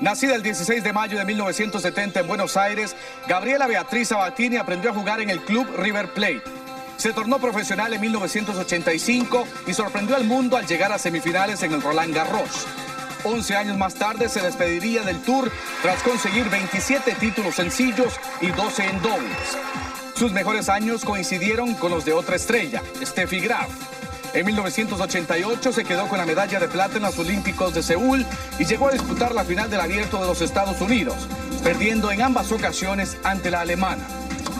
[0.00, 2.96] Nacida el 16 de mayo de 1970 en Buenos Aires,
[3.28, 6.42] Gabriela Beatriz Sabatini aprendió a jugar en el club River Plate.
[6.96, 11.82] Se tornó profesional en 1985 y sorprendió al mundo al llegar a semifinales en el
[11.82, 12.66] Roland Garros.
[13.24, 15.50] 11 años más tarde se despediría del Tour
[15.82, 19.58] tras conseguir 27 títulos sencillos y 12 en dobles.
[20.14, 23.68] Sus mejores años coincidieron con los de otra estrella, Steffi Graf.
[24.34, 28.26] En 1988 se quedó con la medalla de plata en los Olímpicos de Seúl
[28.58, 31.16] y llegó a disputar la final del Abierto de los Estados Unidos,
[31.62, 34.06] perdiendo en ambas ocasiones ante la alemana.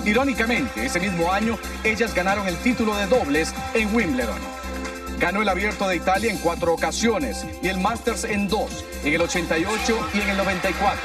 [0.04, 4.63] Irónicamente, ese mismo año, ellas ganaron el título de dobles en Wimbledon.
[5.18, 9.22] Ganó el Abierto de Italia en cuatro ocasiones y el Masters en dos, en el
[9.22, 11.00] 88 y en el 94.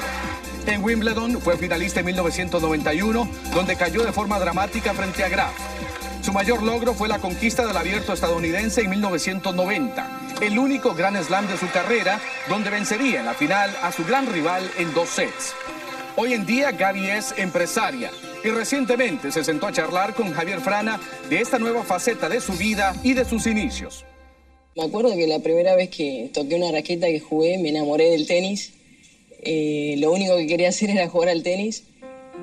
[0.66, 5.54] En Wimbledon fue finalista en 1991, donde cayó de forma dramática frente a Graf.
[6.22, 10.08] Su mayor logro fue la conquista del abierto estadounidense en 1990,
[10.42, 12.20] el único Grand Slam de su carrera,
[12.50, 15.54] donde vencería en la final a su gran rival en dos sets.
[16.18, 18.12] Hoy en día Gaby es empresaria
[18.44, 22.54] y recientemente se sentó a charlar con Javier Frana de esta nueva faceta de su
[22.54, 24.06] vida y de sus inicios.
[24.76, 28.28] Me acuerdo que la primera vez que toqué una raqueta que jugué me enamoré del
[28.28, 28.74] tenis.
[29.42, 31.84] Eh, lo único que quería hacer era jugar al tenis.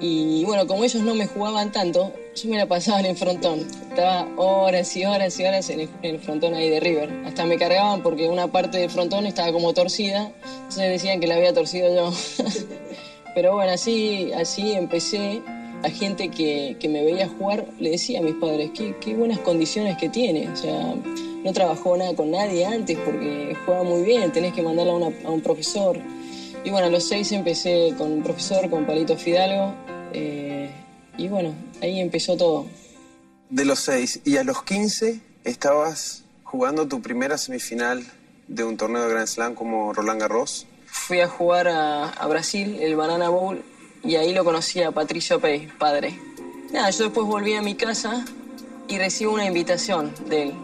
[0.01, 3.61] Y bueno, como ellos no me jugaban tanto, yo me la pasaba en el frontón.
[3.89, 7.11] Estaba horas y horas y horas en el, en el frontón ahí de River.
[7.25, 10.33] Hasta me cargaban porque una parte del frontón estaba como torcida.
[10.45, 12.13] Entonces decían que la había torcido yo.
[13.35, 15.41] Pero bueno, así, así empecé.
[15.83, 19.39] A gente que, que me veía jugar le decía a mis padres, qué, qué buenas
[19.41, 20.49] condiciones que tiene.
[20.51, 20.95] O sea,
[21.45, 25.17] no trabajó nada con nadie antes porque juega muy bien, tenés que mandarla a, una-
[25.27, 25.99] a un profesor.
[26.65, 29.75] Y bueno, a los seis empecé con un profesor, con Palito Fidalgo.
[30.13, 30.71] eh,
[31.19, 32.67] y bueno, ahí empezó todo.
[33.49, 38.05] De los 6 y a los 15 estabas jugando tu primera semifinal
[38.49, 40.67] de un torneo de Grand Slam como Roland Garros.
[40.87, 43.63] Fui a jugar a, a Brasil, el Banana Bowl,
[44.07, 46.19] y ahí lo conocí a Patricio Pei, padre.
[46.73, 48.25] Nada, yo después volví a mi casa
[48.89, 50.55] y recibo una invitación de él,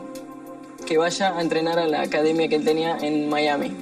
[0.86, 3.76] que vaya a entrenar a la academia que él tenía en Miami.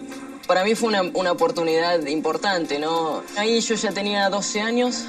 [0.47, 3.23] Para mí fue una, una oportunidad importante, ¿no?
[3.37, 5.05] Ahí yo ya tenía 12 años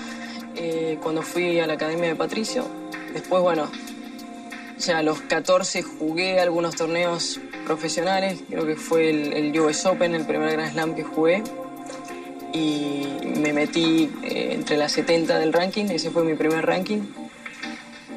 [0.56, 2.66] eh, cuando fui a la academia de Patricio.
[3.14, 3.72] Después, bueno,
[4.78, 10.14] ya a los 14 jugué algunos torneos profesionales, creo que fue el, el US Open,
[10.14, 11.42] el primer Grand Slam que jugué.
[12.54, 13.06] Y
[13.40, 17.02] me metí eh, entre las 70 del ranking, ese fue mi primer ranking,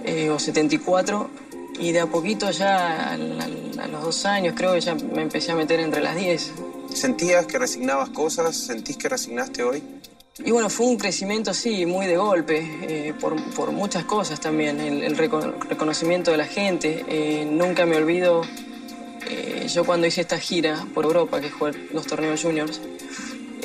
[0.05, 1.31] eh, o 74.
[1.79, 5.57] Y de a poquito ya, a los dos años, creo que ya me empecé a
[5.57, 6.53] meter entre las 10.
[6.95, 8.57] ¿Sentías que resignabas cosas?
[8.57, 9.83] ¿Sentís que resignaste hoy?
[10.45, 14.81] Y bueno, fue un crecimiento, sí, muy de golpe, eh, por, por muchas cosas también.
[14.81, 17.05] El, el reco- reconocimiento de la gente.
[17.09, 18.43] eh, nunca me olvido,
[19.29, 22.81] eh, yo cuando hice esta gira por Europa, que jugué los torneos juniors,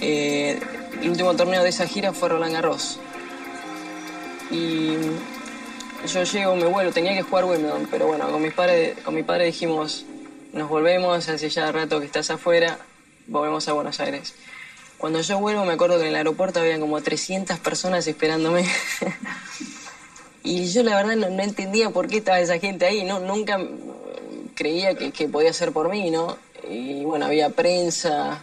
[0.02, 0.60] eh,
[1.02, 3.00] el último torneo de esa gira fue Roland Garros.
[4.52, 4.96] Y
[6.08, 9.24] yo llego, me vuelvo, tenía que jugar Wimbledon, pero bueno, con, mis padres, con mi
[9.24, 10.06] padre dijimos,
[10.54, 12.80] nos volvemos, hace ya rato que estás afuera,
[13.28, 14.34] volvemos a Buenos Aires.
[14.98, 18.66] Cuando yo vuelvo me acuerdo que en el aeropuerto había como 300 personas esperándome.
[20.44, 23.60] y yo la verdad no, entendía por qué estaba esa gente ahí, no, nunca
[24.56, 26.38] creía que, que podía ser por mí, ¿no?
[26.70, 28.42] Y bueno, había prensa.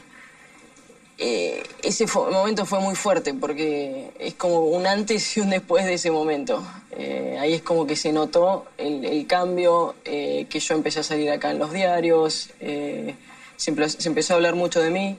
[1.19, 5.95] Eh, ese momento fue muy fuerte porque es como un antes y un después de
[5.95, 6.63] ese momento.
[6.99, 11.31] Eh, ahí es como que se notó el, cambio, eh, que yo empecé a salir
[11.31, 13.15] acá en los diarios, eh,
[13.57, 15.19] se, se empezó a hablar mucho de mí.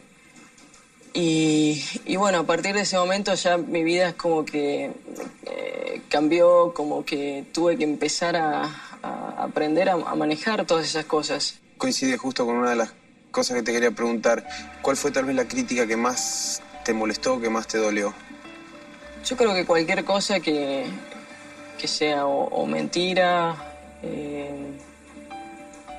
[1.14, 4.92] Y, bueno, a partir de ese momento ya mi vida es como que
[6.10, 8.66] cambió, como que tuve que empezar a,
[9.02, 11.56] a aprender a, a manejar todas esas cosas.
[11.80, 12.94] Coincide justo con una de las
[13.32, 14.46] cosas que te quería preguntar.
[14.82, 18.14] ¿Cuál fue tal vez la crítica que más te molestó, que más te dolió?
[19.26, 20.86] Yo creo que cualquier cosa que,
[21.78, 23.56] que sea o, mentira,
[24.02, 24.78] eh,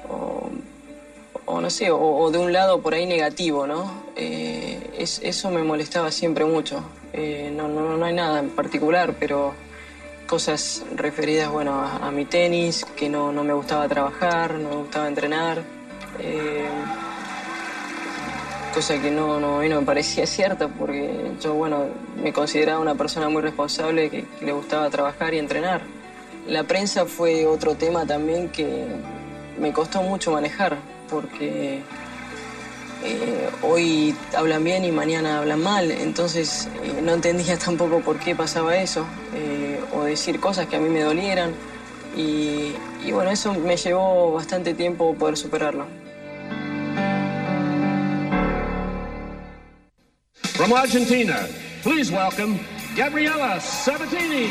[0.08, 4.04] o, no sé, o, de un lado por ahí negativo, ¿no?
[4.16, 6.82] Eh, es- eso me molestaba siempre mucho.
[7.12, 9.54] Eh, no, no, no hay nada en particular, pero
[10.26, 14.76] cosas referidas, bueno, a, a mi tenis, que no, no me gustaba trabajar, no me
[14.76, 15.62] gustaba entrenar.
[18.74, 21.86] Cosa que no, no, no me parecía cierta porque yo, bueno,
[22.22, 25.82] me consideraba una persona muy responsable que, que le gustaba trabajar y entrenar.
[26.46, 28.86] La prensa fue otro tema también que
[29.58, 30.76] me costó mucho manejar
[31.10, 31.82] porque
[33.04, 38.34] eh, hoy hablan bien y mañana hablan mal, entonces eh, no entendía tampoco por qué
[38.34, 41.54] pasaba eso, eh, o decir cosas que a mí me dolieran,
[42.16, 42.72] y,
[43.04, 45.86] y bueno, eso me llevó bastante tiempo poder superarlo.
[50.58, 51.46] From Argentina,
[51.84, 52.58] please welcome
[52.96, 54.50] Gabriela Sabatini.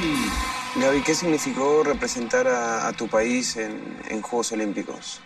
[0.80, 3.78] Gaby, ¿qué significó representar a, a tu país en,
[4.10, 5.20] en Juegos Olímpicos?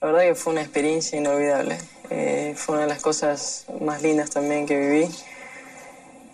[0.00, 1.76] La verdad que fue una experiencia inolvidable.
[2.10, 5.08] Eh, fue una de las cosas más lindas también que viví.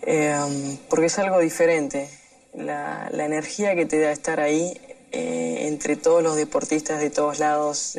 [0.03, 2.11] Eh, porque es algo diferente.
[2.53, 4.79] La, la energía que te da estar ahí
[5.11, 7.97] eh, entre todos los deportistas de todos lados,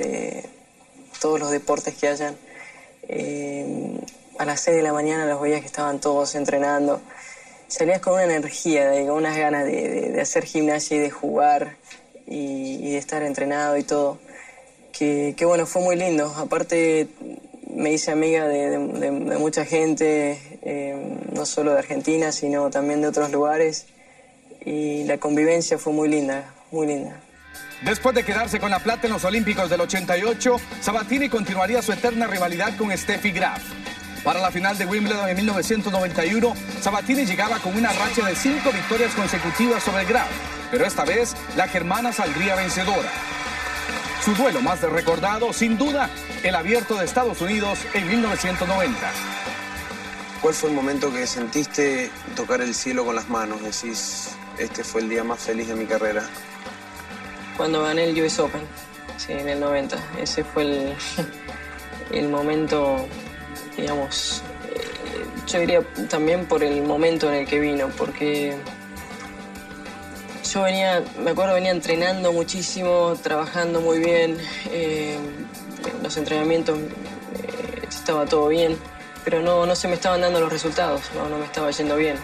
[1.20, 2.36] todos los deportes que hayan.
[3.08, 3.98] Eh,
[4.40, 7.02] a las 6 de la mañana los veías que estaban todos entrenando.
[7.68, 11.76] Salías con una energía, con unas ganas de, hacer gimnasia y de jugar
[12.26, 14.18] y, de estar entrenado y todo.
[14.92, 16.34] Que, bueno, fue muy lindo.
[16.38, 17.08] Aparte
[17.68, 23.30] me hice amiga de mucha gente, eh, no solo de Argentina, sino también de otros
[23.30, 23.88] lugares.
[24.64, 27.20] Y la convivencia fue muy linda, muy linda.
[27.82, 32.26] Después de quedarse con la plata en los Olímpicos del 88, Sabatini continuaría su eterna
[32.26, 33.79] rivalidad con Steffi Graf.
[34.24, 39.14] Para la final de Wimbledon en 1991, Sabatini llegaba con una racha de cinco victorias
[39.14, 40.28] consecutivas sobre Graf,
[40.70, 43.10] pero esta vez la germana saldría vencedora.
[44.22, 46.10] Su duelo más recordado, sin duda,
[46.42, 48.98] el abierto de Estados Unidos en 1990.
[50.42, 53.62] ¿Cuál fue el momento que sentiste tocar el cielo con las manos?
[53.62, 56.22] Decís, este fue el día más feliz de mi carrera.
[57.56, 58.60] Cuando gané el US Open,
[59.16, 59.96] sí, en el 90.
[60.20, 60.94] Ese fue el,
[62.10, 63.06] el momento,
[63.76, 68.56] digamos, eh, yo diría también por el momento en el que vino, porque
[70.52, 74.36] yo venía, me acuerdo, venía entrenando muchísimo, trabajando muy bien,
[74.70, 75.18] eh,
[76.02, 78.76] los entrenamientos eh, estaba todo bien,
[79.24, 82.16] pero no, no se me estaban dando los resultados, no, no me estaba yendo bien.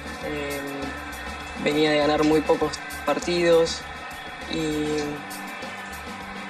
[1.62, 3.80] Venía de ganar muy pocos partidos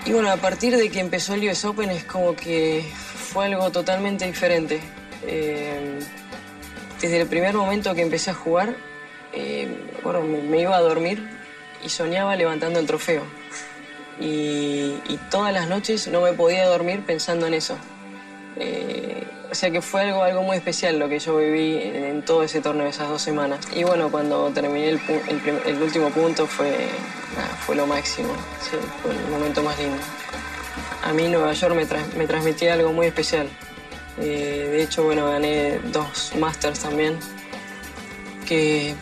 [0.06, 2.88] y bueno, a partir de que empezó el US Open es como que
[3.36, 4.80] fue algo totalmente diferente.
[5.26, 5.98] Eh,
[7.02, 8.74] desde el primer momento que empecé a jugar,
[9.34, 11.22] eh, bueno, me, me iba a dormir
[11.84, 13.24] y soñaba levantando el trofeo.
[14.18, 17.76] Y, y todas las noches no me podía dormir pensando en eso.
[18.56, 22.22] Eh, o sea que fue algo, algo muy especial lo que yo viví en, en
[22.22, 23.60] todo ese torneo, esas dos semanas.
[23.74, 26.88] Y bueno, cuando terminé el, el el último punto fue,
[27.66, 29.98] fue lo máximo, sí, fue el momento más lindo.
[31.04, 33.48] A mí Nueva York me, tra- me transmitía algo muy especial.
[34.18, 37.18] Eh, de hecho, bueno, gané dos Masters también,
[38.46, 38.94] que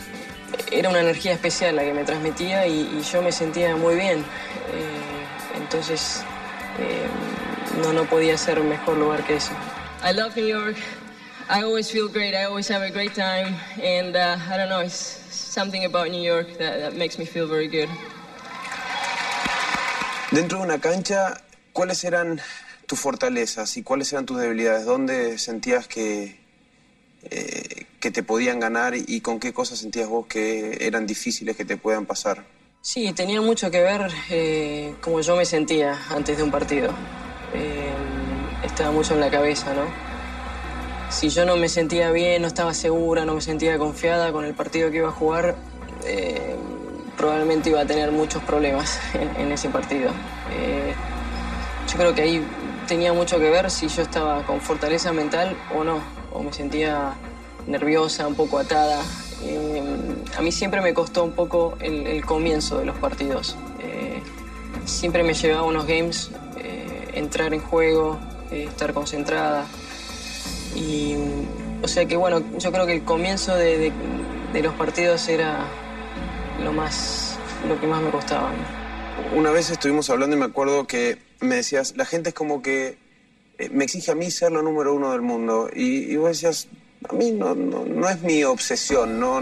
[0.72, 4.20] era una energía especial la que me transmitía y, y yo me sentía muy bien.
[4.20, 6.22] Eh, entonces,
[6.78, 7.06] eh,
[7.82, 9.52] no, no podía ser un mejor lugar que eso.
[10.04, 10.76] I love New York.
[11.48, 12.34] I always feel great.
[12.34, 13.54] I always have a great time.
[13.82, 17.46] And uh, I don't know, it's something about New York that, that makes me feel
[17.46, 17.88] very good.
[20.30, 21.40] Dentro de una cancha,
[21.74, 22.40] ¿cuáles eran
[22.86, 24.86] tus fortalezas y cuáles eran tus debilidades?
[24.86, 26.38] ¿Dónde sentías que,
[27.24, 31.66] eh, que te podían ganar y con qué cosas sentías vos que eran difíciles que
[31.66, 32.46] te puedan pasar?
[32.84, 36.92] Sí, tenía mucho que ver eh, cómo yo me sentía antes de un partido.
[37.54, 37.90] Eh,
[38.62, 39.86] estaba mucho en la cabeza, ¿no?
[41.08, 44.52] Si yo no me sentía bien, no estaba segura, no me sentía confiada con el
[44.52, 45.56] partido que iba a jugar,
[46.04, 46.56] eh,
[47.16, 49.00] probablemente iba a tener muchos problemas
[49.38, 50.10] en, ese partido.
[51.94, 52.44] Yo creo que ahí
[52.88, 56.00] tenía mucho que ver si yo estaba con fortaleza mental o no,
[56.32, 57.14] o me sentía
[57.68, 59.00] nerviosa, un poco atada.
[59.44, 59.80] Eh,
[60.36, 63.56] a mí siempre me costó un poco el, comienzo de los partidos.
[63.78, 64.20] Eh,
[64.84, 68.18] siempre me llevaba unos games eh, entrar en juego,
[68.50, 69.64] estar concentrada.
[70.74, 71.14] Y,
[71.80, 73.92] o sea que bueno, yo creo que el comienzo de,
[74.52, 75.64] los partidos era
[76.60, 78.50] lo más, lo que más me costaba.
[79.32, 82.96] Una vez estuvimos hablando y me acuerdo que me decías, la gente es como que
[83.58, 85.68] eh, me exige a mí ser la número uno del mundo.
[85.74, 86.68] Y, vos decías,
[87.08, 89.40] a mí no, no, no es mi obsesión, no,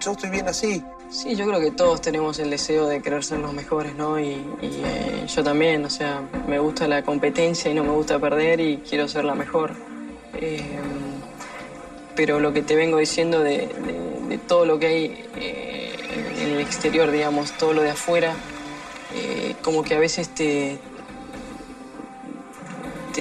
[0.00, 0.82] yo estoy bien así.
[1.10, 4.20] Sí, yo creo que todos tenemos el deseo de querer ser los mejores, ¿no?
[4.20, 8.60] Y, eh, yo también, o sea, me gusta la competencia y no me gusta perder
[8.60, 9.72] y quiero ser la mejor.
[10.34, 10.62] Eh,
[12.14, 13.68] pero lo que te vengo diciendo de,
[14.46, 15.94] todo lo que hay eh,
[16.42, 18.34] en, el exterior, digamos, todo lo de afuera,
[19.62, 20.78] como que a veces te,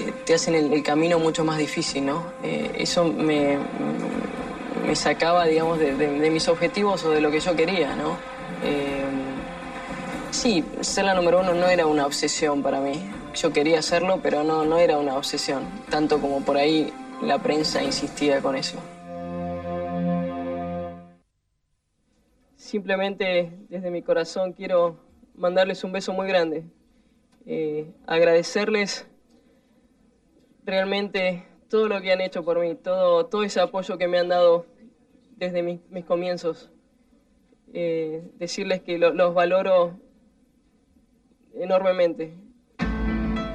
[0.01, 2.23] te, hacen el, camino mucho más difícil, ¿no?
[2.43, 3.57] Eh, eso me,
[4.85, 8.17] me sacaba, digamos, de mis objetivos o de lo que yo quería, ¿no?
[8.63, 9.05] Eh,
[10.31, 13.09] sí, ser la número uno no era una obsesión para mí.
[13.35, 15.63] Yo quería hacerlo, pero no, no era una obsesión.
[15.89, 18.77] Tanto como por ahí la prensa insistía con eso.
[22.55, 24.97] Simplemente desde mi corazón quiero
[25.35, 26.65] mandarles un beso muy grande,
[27.45, 29.07] eh, agradecerles
[30.67, 34.27] realmente todo lo que han hecho por mí, todo, todo ese apoyo que me han
[34.27, 34.67] dado
[35.37, 36.69] desde mis, comienzos.
[37.73, 39.99] Eh, decirles que los valoro
[41.55, 42.33] enormemente.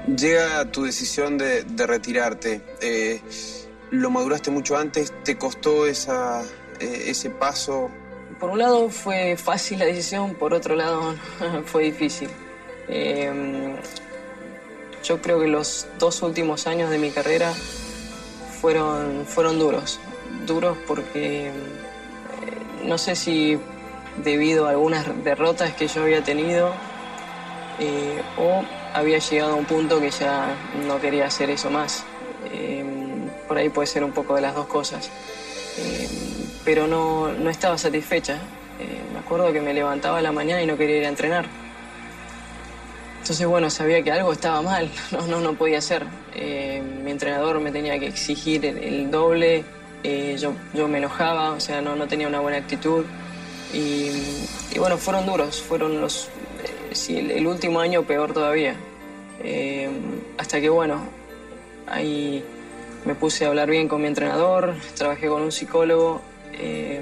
[0.06, 2.62] Llega tu decisión de, retirarte.
[2.80, 3.20] Eh,
[3.90, 5.12] ¿Lo maduraste mucho antes?
[5.22, 6.42] ¿Te costó esa,
[6.80, 7.90] eh, ese paso?
[8.40, 11.14] Por un lado fue fácil la decisión, por otro lado
[11.66, 12.28] fue difícil.
[15.02, 17.52] Yo creo que los dos últimos años de mi carrera
[18.60, 19.98] fueron, fueron duros.
[20.46, 21.52] Duros porque eh,
[22.84, 23.58] no sé si
[24.22, 26.72] debido a algunas derrotas que yo había tenido
[27.80, 28.62] eh, o
[28.94, 30.54] había llegado a un punto que ya
[30.86, 32.04] no quería hacer eso más.
[32.52, 32.84] Eh,
[33.48, 35.10] por ahí puede ser un poco de las dos cosas.
[36.64, 38.38] pero no, no, estaba satisfecha.
[39.12, 41.61] me acuerdo que me levantaba a la mañana y no quería ir a entrenar.
[43.22, 46.04] Entonces, bueno, sabía que algo estaba mal, no, no, no podía ser.
[46.34, 49.64] Eh, mi entrenador me tenía que exigir el, doble,
[50.02, 53.04] eh, yo, yo, me enojaba, o sea, no, no tenía una buena actitud.
[53.72, 54.10] Y,
[54.76, 56.30] bueno, fueron duros, fueron los,
[57.08, 58.74] eh, el, último año peor todavía.
[60.36, 61.04] hasta que, bueno,
[61.86, 62.42] ahí
[63.04, 66.20] me puse a hablar bien con mi entrenador, trabajé con un psicólogo,
[66.58, 67.00] me,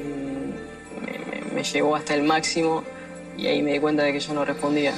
[1.54, 2.84] me llevó hasta el máximo
[3.36, 4.94] y ahí me di cuenta de que yo no respondía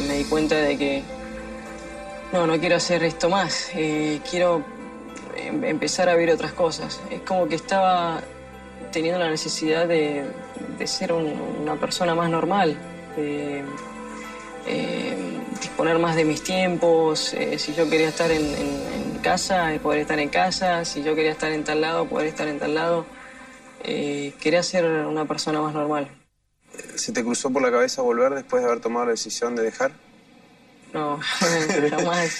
[0.00, 1.02] me di cuenta de que
[2.32, 4.64] no, no quiero hacer esto más, eh, quiero
[5.36, 7.00] em, empezar a ver otras cosas.
[7.10, 8.22] Es como que estaba
[8.90, 10.24] teniendo la necesidad de,
[10.84, 12.76] ser una persona más normal,
[13.16, 13.58] de
[14.66, 18.82] em, disponer más de mis tiempos, eh, si yo quería estar en, en,
[19.22, 22.58] casa, poder estar en casa, si yo quería estar en tal lado, poder estar en
[22.58, 23.06] tal lado.
[23.84, 26.08] Eh, quería ser una persona más normal.
[26.94, 29.92] ¿Se te cruzó por la cabeza volver después de haber tomado la decisión de dejar?
[30.92, 31.18] No,
[31.90, 32.38] jamás.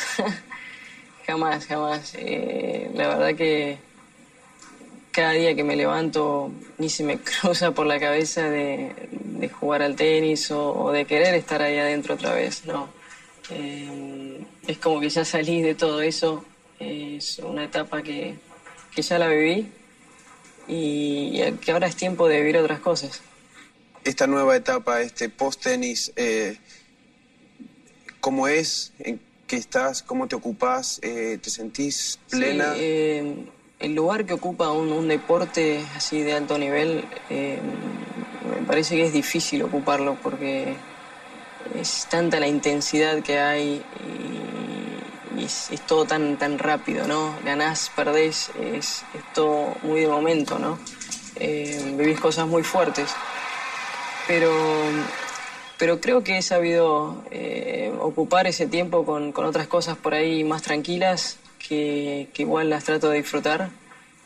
[1.27, 2.13] jamás, jamás.
[2.17, 3.79] Eh, la verdad que
[5.11, 8.93] cada día que me levanto ni se me cruza por la cabeza de,
[9.59, 12.65] jugar al tenis o, de querer estar ahí adentro otra vez.
[12.67, 12.89] No.
[13.51, 16.45] Eh, es como que ya salí de todo eso.
[16.79, 18.37] Es una etapa que,
[18.97, 19.73] ya la viví
[20.69, 23.23] y que ahora es tiempo de vivir otras cosas
[24.05, 26.59] esta nueva etapa, este post-tenis, eh,
[28.21, 28.93] ¿cómo es?
[28.99, 30.03] ¿En qué estás?
[30.03, 30.99] ¿Cómo te ocupas?
[31.03, 32.75] Eh, ¿Te sentís plena?
[32.77, 33.47] Eh,
[33.79, 39.63] el lugar que ocupa un, deporte así de alto nivel, me parece que es difícil
[39.63, 40.77] ocuparlo porque
[41.75, 43.83] es tanta la intensidad que hay
[45.37, 47.35] y, es, todo tan, tan rápido, ¿no?
[47.45, 50.79] Ganás, perdés, es, es todo muy de momento, ¿no?
[51.97, 53.11] vivís cosas muy fuertes
[54.27, 54.53] pero,
[55.79, 60.63] pero creo que he sabido eh, ocupar ese tiempo con, otras cosas por ahí más
[60.63, 63.71] tranquilas que, igual las trato de disfrutar.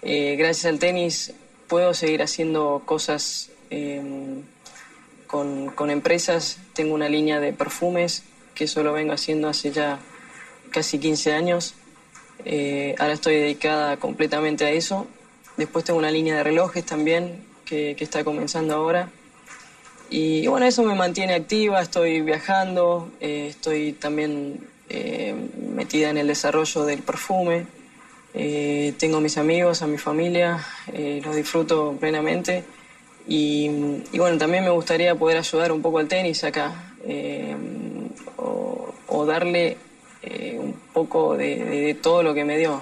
[0.03, 1.33] Eh, gracias al tenis
[1.67, 4.43] puedo seguir haciendo cosas em,
[5.27, 6.59] con, empresas.
[6.75, 8.23] Tengo una línea de perfumes
[8.55, 9.99] que eso lo vengo haciendo hace ya
[10.71, 11.75] casi 15 años.
[12.45, 15.07] Eh, ahora estoy dedicada completamente a eso.
[15.57, 19.11] Después tengo una línea de relojes también que está comenzando ahora.
[20.09, 25.35] Y bueno, eso me mantiene activa, estoy viajando, eh, estoy también eh,
[25.75, 27.67] metida en el desarrollo del perfume,
[28.33, 30.65] eh, tengo a mis amigos, a mi familia,
[31.25, 32.65] los disfruto plenamente
[33.27, 33.69] y,
[34.17, 36.95] bueno, también me gustaría poder ayudar un poco al tenis acá
[38.37, 39.77] o, darle
[40.59, 42.81] un poco de, todo lo que me dio.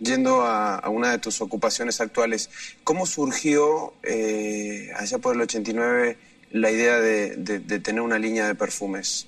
[0.00, 2.50] Yendo a, una de tus ocupaciones actuales,
[2.82, 3.94] ¿cómo surgió
[4.98, 6.18] allá por el 89?
[6.54, 9.26] La idea de, tener una línea de perfumes?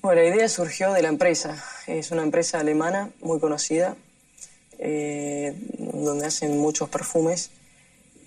[0.00, 1.62] Bueno, la idea surgió de la empresa.
[1.86, 3.96] Es una empresa alemana muy conocida,
[4.78, 7.50] eh, donde hacen muchos perfumes.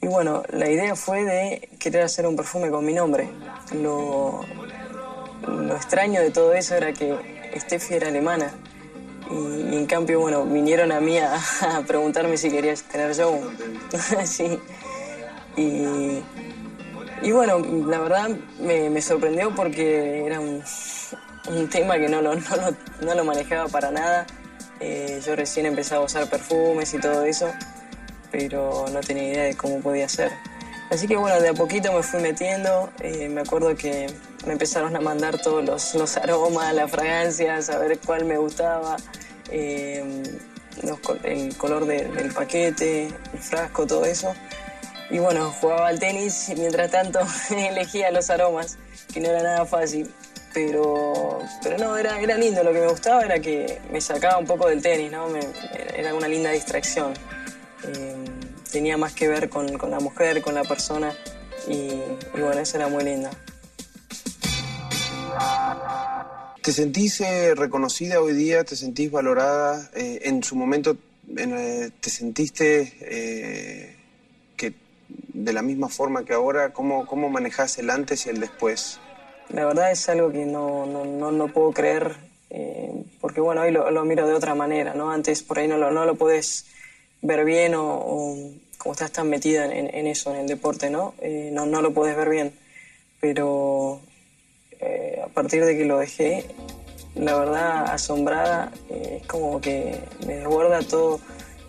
[0.03, 3.27] Y bueno, la idea fue de querer hacer un perfume con mi nombre.
[3.73, 4.41] Lo,
[5.47, 7.17] lo extraño de todo eso era que
[7.57, 8.53] Steffi era alemana.
[9.31, 13.41] Y, en cambio, bueno, vinieron a mí a, a preguntarme si quería tener yo.
[14.25, 14.59] sí.
[15.57, 16.21] Y
[17.23, 20.61] y bueno, la verdad me, sorprendió porque era un,
[21.71, 24.27] tema que no lo, no, lo, manejaba para nada.
[24.81, 27.49] Eh, yo recién empezaba a usar perfumes y todo eso,
[28.31, 30.31] pero no tenía idea de cómo podía ser.
[30.89, 32.89] Así que bueno, de a poquito me fui metiendo.
[32.99, 34.07] Eh, me acuerdo que
[34.45, 38.97] me empezaron a mandar todos los, aromas, las fragancias, a ver cuál me gustaba.
[39.49, 40.23] Eh,
[41.23, 44.33] el color del paquete, el frasco, todo eso.
[45.10, 47.19] Y bueno, jugaba al tenis y mientras tanto
[47.50, 48.77] elegía los aromas,
[49.13, 50.12] que no era nada fácil.
[50.53, 52.63] Pero, pero no, era, era lindo.
[52.63, 55.27] Lo que me gustaba era que me sacaba un poco del tenis, ¿no?
[55.95, 57.13] era una linda distracción.
[57.88, 58.15] Eh,
[58.72, 61.13] tenía más que ver con, la mujer, con la persona.
[61.67, 62.01] Y,
[62.33, 63.29] bueno, eso era muy lindo.
[66.62, 68.63] ¿Te sentís eh, reconocida hoy día?
[68.63, 69.89] ¿Te sentís valorada?
[69.95, 70.95] Eh, en su momento,
[71.36, 73.92] ¿te sentiste
[75.43, 76.73] de la misma forma que ahora?
[76.73, 79.00] ¿Cómo, cómo manejás el antes y el después?
[79.50, 82.15] La verdad es algo que no, no, no, puedo creer,
[83.19, 85.12] porque bueno, hoy lo, miro de otra manera, ¿no?
[85.12, 86.65] Antes por ahí no lo, no lo puedes
[87.21, 91.13] ver bien o, como estás tan metida en, en, eso, en el deporte, ¿no?
[91.51, 92.53] no, no lo puedes ver bien.
[93.19, 94.01] Pero
[94.85, 96.45] eh, a partir de que lo dejé,
[97.15, 99.97] la verdad asombrada, eh, es como que
[100.27, 101.21] me desborda todo,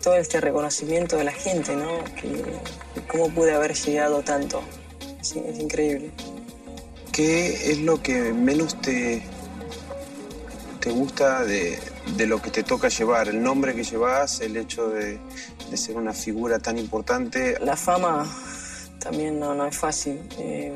[0.05, 2.03] todo este reconocimiento de la gente, ¿no?
[2.13, 2.43] Que,
[3.07, 4.61] cómo pude haber llegado tanto.
[5.19, 6.11] es increíble.
[7.11, 9.23] ¿Qué es lo que menos te,
[10.79, 11.79] te gusta de,
[12.27, 13.29] lo que te toca llevar?
[13.29, 15.19] El nombre que llevas, el hecho de,
[15.73, 17.57] ser una figura tan importante.
[17.59, 18.31] La fama
[18.99, 20.19] también no, no es fácil.
[20.37, 20.71] Eh,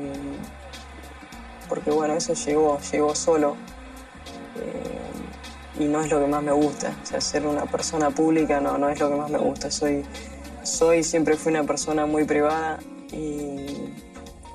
[1.68, 3.56] porque bueno, eso llegó, llegó solo.
[4.56, 5.19] Eh,
[5.80, 6.94] y no es lo que más me gusta.
[7.16, 9.70] O ser una persona pública no, no es lo que más me gusta.
[9.70, 10.04] Soy,
[10.62, 12.78] soy siempre fui una persona muy privada
[13.10, 13.66] y,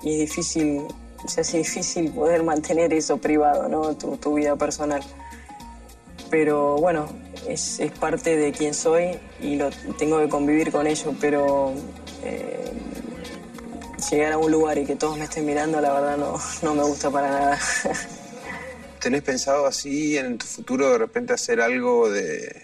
[0.04, 0.84] es difícil,
[1.24, 3.96] o sea, es difícil poder mantener eso privado, ¿no?
[3.96, 5.02] Tu, vida personal.
[6.30, 7.08] Pero bueno,
[7.48, 11.74] es, parte de quien soy y lo, tengo que convivir con ello, pero
[12.24, 12.72] eh,
[14.12, 16.84] llegar a un lugar y que todos me estén mirando, la verdad no, no me
[16.84, 17.60] gusta para nada.
[19.06, 22.64] ¿Tenés pensado así en tu futuro de repente hacer algo de...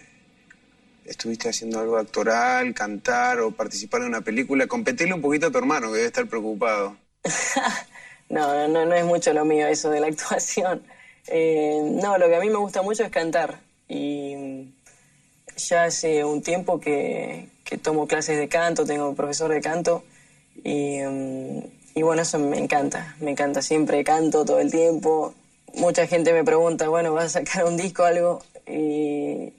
[1.06, 4.66] ¿Estuviste haciendo algo actoral, cantar o participar en una película?
[4.66, 6.98] Competirle un poquito a tu hermano, que debe estar preocupado.
[8.30, 10.82] no, no, no es mucho lo mío eso de la actuación.
[11.28, 13.60] Eh, no, lo que a mí me gusta mucho es cantar.
[13.88, 14.74] Y
[15.58, 20.04] ya hace un tiempo que, que tomo clases de canto, tengo profesor de canto
[20.64, 21.62] Em,
[21.96, 23.62] y, bueno, eso me encanta, me encanta.
[23.62, 25.34] Siempre canto todo el tiempo.
[25.76, 28.44] Mucha gente me pregunta, bueno, ¿vas a sacar un disco o algo?
[28.68, 29.54] Y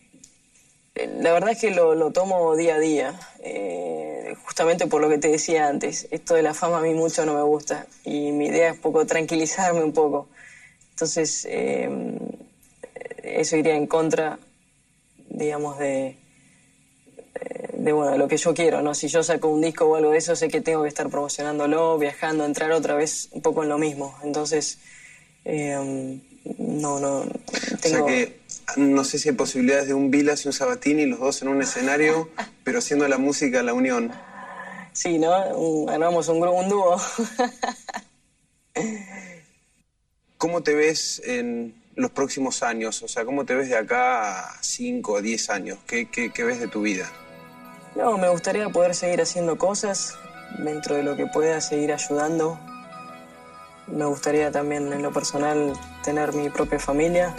[0.95, 5.19] eh, la verdad es que lo, tomo día a día, eh, justamente por lo que
[5.19, 6.09] te decía antes.
[6.11, 9.07] Esto de la fama a mí mucho no me gusta y mi idea es poco
[9.07, 10.29] tranquilizarme un poco.
[10.91, 12.19] Entonces, em,
[13.23, 14.39] eso iría en contra,
[15.31, 16.17] digamos, de,
[17.73, 18.95] de bueno, lo que yo quiero, ¿no?
[18.95, 21.99] Si yo saco un disco o algo de eso, sé que tengo que estar promocionándolo,
[21.99, 24.15] viajando, entrar otra vez un poco en lo mismo.
[24.23, 24.79] Entonces,
[25.45, 26.21] em,
[26.59, 27.25] no, no.
[27.81, 28.05] Tengo...
[28.05, 28.41] O sea que
[28.77, 31.63] no sé si hay posibilidades de un Vilas y un Sabatini, los dos en un
[31.63, 32.31] escenario,
[32.65, 34.13] pero haciendo la música la unión.
[34.93, 35.87] Sí, ¿no?
[35.87, 37.01] ganamos un, un dúo.
[40.39, 43.03] ¿Cómo te ves en los próximos años?
[43.03, 45.79] O sea, ¿cómo te ves de acá a 5 o 10 años?
[45.87, 47.11] ¿Qué, qué ves de tu vida?
[47.95, 50.15] No, me gustaría poder seguir haciendo cosas
[50.59, 52.59] dentro de lo que pueda, seguir ayudando.
[53.87, 57.35] Me gustaría también en lo personal tener mi propia familia.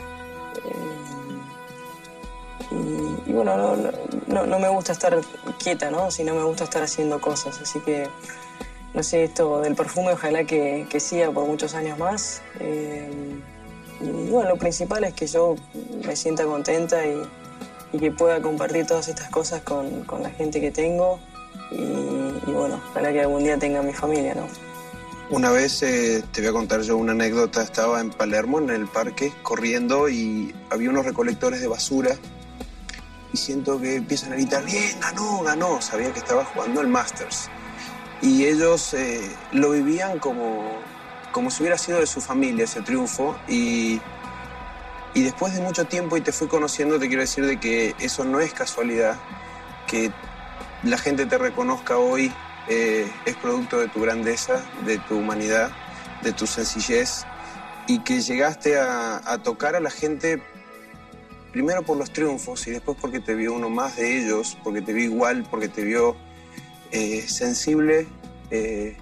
[2.71, 3.75] Eh, y, bueno,
[4.27, 5.19] no, me gusta estar
[5.61, 6.11] quieta, ¿no?
[6.11, 7.59] Sino me gusta estar haciendo cosas.
[7.61, 8.07] Así que,
[8.93, 12.41] no sé, esto del perfume ojalá que, siga por muchos años más.
[12.59, 13.39] Eh,
[14.01, 15.55] y bueno, lo principal es que yo
[16.05, 17.21] me sienta contenta y,
[17.93, 21.19] y que pueda compartir todas estas cosas con, con la gente que tengo
[21.71, 24.47] y, bueno, para que algún día tenga mi familia, ¿no?
[25.33, 28.85] Una vez eh, te voy a contar yo una anécdota, estaba en Palermo, en el
[28.85, 32.11] parque, corriendo y había unos recolectores de basura
[33.33, 37.49] y siento que empiezan a gritar, bien, ganó, ganó, sabía que estaba jugando el Masters.
[38.21, 40.77] Y ellos eh, lo vivían como,
[41.31, 43.35] como si hubiera sido de su familia ese triunfo.
[43.47, 43.99] Y
[45.15, 48.23] y después de mucho tiempo y te fui conociendo, te quiero decir de que eso
[48.23, 49.15] no es casualidad,
[49.87, 50.11] que
[50.83, 52.31] la gente te reconozca hoy
[52.69, 55.71] eh, es producto de tu grandeza, de tu humanidad,
[56.21, 57.25] de tu sencillez
[57.87, 60.41] y que llegaste a, tocar a la gente
[61.51, 64.93] primero por los triunfos y después porque te vio uno más de ellos, porque te
[64.93, 66.15] vio igual, porque te vio
[66.91, 68.07] eh, sensible,
[68.49, 68.95] eh,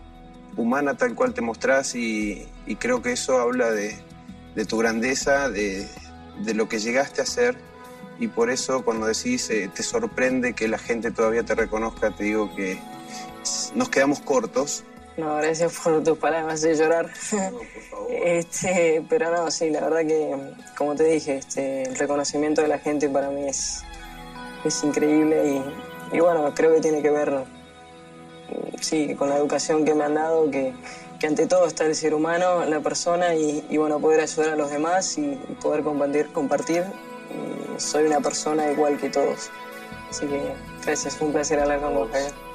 [0.57, 2.47] humana tal cual te mostrás y,
[2.79, 3.95] creo que eso habla de,
[4.67, 5.87] tu grandeza, de,
[6.55, 7.55] lo que llegaste a ser
[8.19, 12.53] y por eso cuando decís te sorprende que la gente todavía te reconozca, te digo
[12.55, 12.79] que
[13.75, 14.83] nos quedamos cortos.
[15.17, 17.09] No, gracias por tus palabras de llorar.
[18.09, 20.35] este, pero no, sí, la verdad que,
[20.77, 23.83] como te dije, este, el reconocimiento de la gente para mí es,
[24.63, 25.61] es increíble
[26.11, 27.43] y, bueno, creo que tiene que ver,
[28.79, 30.73] sí, con la educación que me han dado, que,
[31.23, 35.17] ante todo está el ser humano, la persona y, bueno, poder ayudar a los demás
[35.17, 36.31] y, poder compartir.
[36.31, 36.83] compartir.
[37.77, 39.51] soy una persona igual que todos.
[40.09, 40.41] Así que
[40.83, 42.50] gracias, fue un placer hablar con vos, Javier.